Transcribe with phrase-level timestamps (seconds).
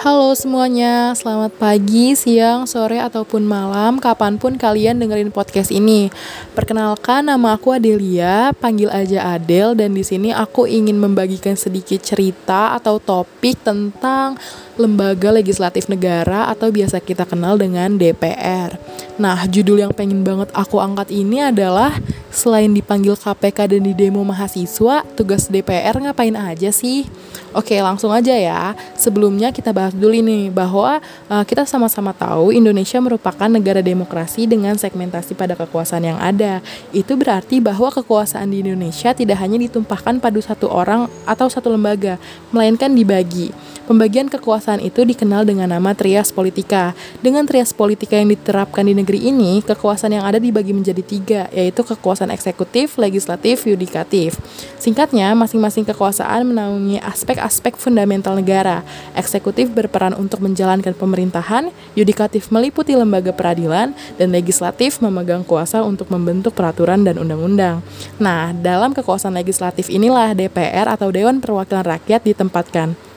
[0.00, 6.08] Halo semuanya, selamat pagi, siang, sore, ataupun malam, kapan pun kalian dengerin podcast ini.
[6.56, 12.72] Perkenalkan, nama aku Adelia, panggil aja Adel, dan di sini aku ingin membagikan sedikit cerita
[12.80, 14.40] atau topik tentang
[14.80, 18.80] lembaga legislatif negara atau biasa kita kenal dengan DPR.
[19.20, 21.92] Nah, judul yang pengen banget aku angkat ini adalah
[22.30, 27.06] selain dipanggil KPK dan di demo mahasiswa, tugas DPR ngapain aja sih?
[27.50, 28.78] Oke, langsung aja ya.
[28.94, 34.78] Sebelumnya kita bahas dulu ini bahwa uh, kita sama-sama tahu Indonesia merupakan negara demokrasi dengan
[34.78, 36.62] segmentasi pada kekuasaan yang ada.
[36.94, 42.22] Itu berarti bahwa kekuasaan di Indonesia tidak hanya ditumpahkan pada satu orang atau satu lembaga,
[42.54, 43.50] melainkan dibagi.
[43.90, 46.94] Pembagian kekuasaan itu dikenal dengan nama trias politika.
[47.26, 51.82] Dengan trias politika yang diterapkan di negeri ini, kekuasaan yang ada dibagi menjadi tiga, yaitu
[51.82, 54.38] kekuasaan eksekutif, legislatif, yudikatif.
[54.78, 58.86] Singkatnya, masing-masing kekuasaan menaungi aspek-aspek fundamental negara.
[59.18, 63.90] Eksekutif berperan untuk menjalankan pemerintahan, yudikatif meliputi lembaga peradilan,
[64.22, 67.82] dan legislatif memegang kuasa untuk membentuk peraturan dan undang-undang.
[68.22, 73.09] Nah, dalam kekuasaan legislatif inilah DPR atau Dewan Perwakilan Rakyat ditempatkan.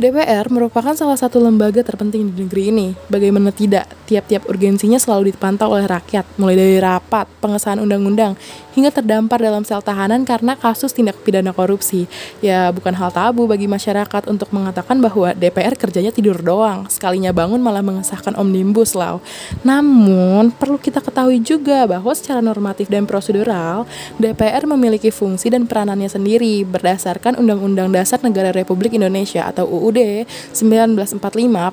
[0.00, 2.88] DPR merupakan salah satu lembaga terpenting di negeri ini.
[3.12, 8.32] Bagaimana tidak, tiap-tiap urgensinya selalu dipantau oleh rakyat, mulai dari rapat, pengesahan undang-undang,
[8.72, 12.08] hingga terdampar dalam sel tahanan karena kasus tindak pidana korupsi.
[12.40, 17.60] Ya, bukan hal tabu bagi masyarakat untuk mengatakan bahwa DPR kerjanya tidur doang, sekalinya bangun
[17.60, 19.20] malah mengesahkan Omnibus Law.
[19.60, 23.84] Namun, perlu kita ketahui juga bahwa secara normatif dan prosedural,
[24.16, 31.18] DPR memiliki fungsi dan peranannya sendiri berdasarkan Undang-Undang Dasar Negara Republik Indonesia atau UUD 1945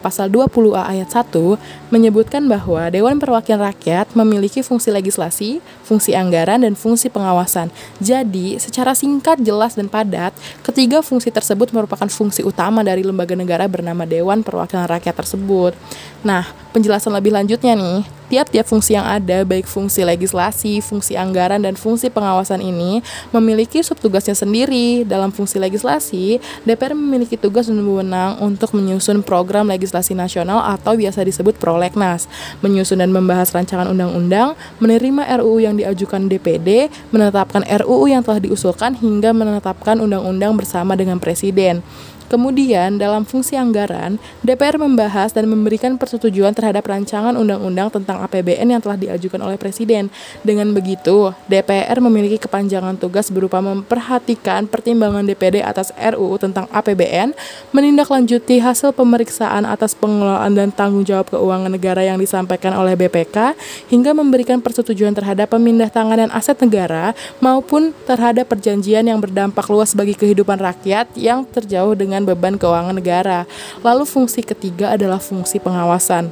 [0.01, 6.73] pasal 20A ayat 1 menyebutkan bahwa Dewan Perwakilan Rakyat memiliki fungsi legislasi, fungsi anggaran, dan
[6.73, 7.69] fungsi pengawasan.
[8.01, 10.33] Jadi, secara singkat, jelas, dan padat,
[10.65, 15.77] ketiga fungsi tersebut merupakan fungsi utama dari lembaga negara bernama Dewan Perwakilan Rakyat tersebut.
[16.25, 21.73] Nah, penjelasan lebih lanjutnya nih, tiap-tiap fungsi yang ada, baik fungsi legislasi, fungsi anggaran, dan
[21.73, 23.01] fungsi pengawasan ini
[23.33, 25.03] memiliki subtugasnya sendiri.
[25.03, 31.25] Dalam fungsi legislasi, DPR memiliki tugas dan wewenang untuk menyusun program legislasi nasional atau biasa
[31.25, 32.29] disebut prolegnas,
[32.61, 38.93] menyusun dan membahas rancangan undang-undang, menerima RUU yang diajukan DPD, menetapkan RUU yang telah diusulkan
[39.01, 41.81] hingga menetapkan undang-undang bersama dengan Presiden.
[42.29, 48.81] Kemudian, dalam fungsi anggaran, DPR membahas dan memberikan persetujuan terhadap rancangan undang-undang tentang APBN yang
[48.83, 50.13] telah diajukan oleh Presiden.
[50.45, 57.33] Dengan begitu, DPR memiliki kepanjangan tugas berupa memperhatikan pertimbangan DPD atas RUU tentang APBN,
[57.73, 63.57] menindaklanjuti hasil pemeriksaan atas pengelolaan dan tanggung jawab keuangan negara yang disampaikan oleh BPK,
[63.89, 70.13] hingga memberikan persetujuan terhadap pemindah tanganan aset negara maupun terhadap perjanjian yang berdampak luas bagi
[70.13, 73.47] kehidupan rakyat yang terjauh dengan beban keuangan negara.
[73.81, 76.29] Lalu fungsi ketiga adalah fungsi pengawasan.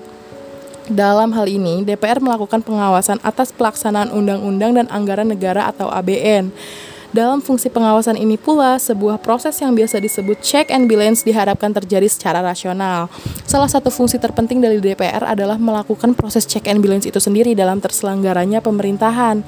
[0.87, 6.47] Dalam hal ini, DPR melakukan pengawasan atas pelaksanaan undang-undang dan anggaran negara atau ABN.
[7.11, 12.07] Dalam fungsi pengawasan ini pula, sebuah proses yang biasa disebut check and balance diharapkan terjadi
[12.07, 13.11] secara rasional.
[13.43, 17.83] Salah satu fungsi terpenting dari DPR adalah melakukan proses check and balance itu sendiri dalam
[17.83, 19.43] terselenggaranya pemerintahan.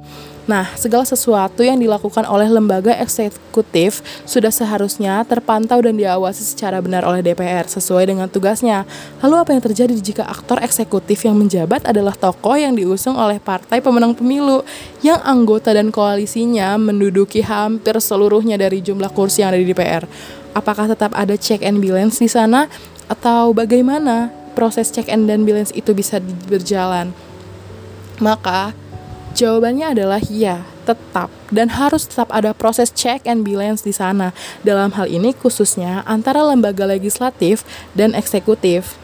[0.50, 7.06] Nah, segala sesuatu yang dilakukan oleh lembaga eksekutif sudah seharusnya terpantau dan diawasi secara benar
[7.06, 8.82] oleh DPR sesuai dengan tugasnya.
[9.22, 13.78] Lalu apa yang terjadi jika aktor eksekutif yang menjabat adalah tokoh yang diusung oleh partai
[13.78, 14.66] pemenang pemilu
[15.06, 20.10] yang anggota dan koalisinya menduduki hampir seluruhnya dari jumlah kursi yang ada di DPR?
[20.58, 22.66] Apakah tetap ada check and balance di sana
[23.06, 26.18] atau bagaimana proses check and balance itu bisa
[26.50, 27.14] berjalan?
[28.18, 28.88] Maka
[29.39, 34.35] Jawabannya adalah iya, tetap dan harus tetap ada proses check and balance di sana.
[34.67, 37.63] Dalam hal ini khususnya antara lembaga legislatif
[37.95, 39.00] dan eksekutif.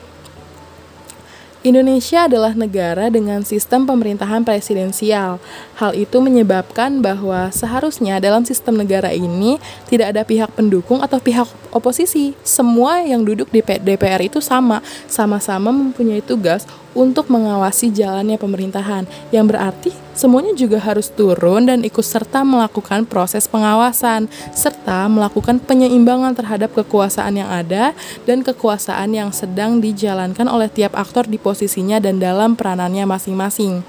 [1.64, 5.40] Indonesia adalah negara dengan sistem pemerintahan presidensial.
[5.80, 9.58] Hal itu menyebabkan bahwa seharusnya dalam sistem negara ini
[9.88, 12.36] tidak ada pihak pendukung atau pihak oposisi.
[12.44, 19.46] Semua yang duduk di DPR itu sama, sama-sama mempunyai tugas untuk mengawasi jalannya pemerintahan, yang
[19.46, 26.72] berarti semuanya juga harus turun dan ikut serta melakukan proses pengawasan, serta melakukan penyeimbangan terhadap
[26.72, 27.92] kekuasaan yang ada
[28.24, 33.84] dan kekuasaan yang sedang dijalankan oleh tiap aktor di posisinya dan dalam peranannya masing-masing.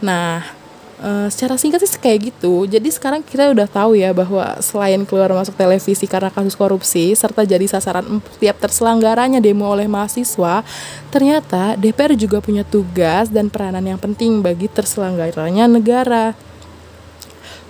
[0.00, 0.57] Nah,
[0.98, 2.66] Uh, secara singkat sih kayak gitu.
[2.66, 7.46] Jadi sekarang kita udah tahu ya bahwa selain keluar masuk televisi karena kasus korupsi serta
[7.46, 10.66] jadi sasaran tiap terselenggaranya demo oleh mahasiswa,
[11.14, 16.34] ternyata DPR juga punya tugas dan peranan yang penting bagi terselenggaranya negara.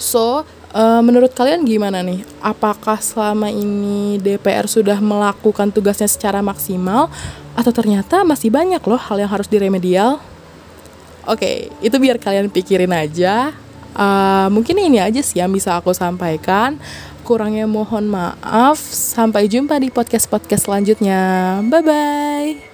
[0.01, 2.29] So, Uh, menurut kalian gimana nih?
[2.45, 7.09] Apakah selama ini DPR sudah melakukan tugasnya secara maksimal
[7.57, 10.21] atau ternyata masih banyak loh hal yang harus diremedial?
[11.29, 13.53] Oke, okay, itu biar kalian pikirin aja.
[13.93, 16.81] Uh, mungkin ini aja sih yang bisa aku sampaikan.
[17.21, 18.81] Kurangnya mohon maaf.
[18.81, 21.21] Sampai jumpa di podcast-podcast selanjutnya.
[21.69, 22.68] Bye bye.